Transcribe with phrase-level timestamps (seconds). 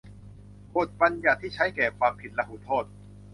[0.75, 2.85] บทบัญญัติที่ใช้แก่ความผิดลหุโทษ